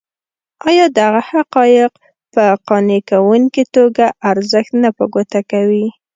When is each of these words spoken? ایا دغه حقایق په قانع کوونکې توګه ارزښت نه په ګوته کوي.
ایا 0.69 0.85
دغه 0.99 1.21
حقایق 1.31 1.91
په 2.33 2.43
قانع 2.67 2.99
کوونکې 3.09 3.63
توګه 3.75 4.05
ارزښت 4.31 4.71
نه 4.83 4.89
په 4.97 5.03
ګوته 5.13 5.41
کوي. 5.51 5.85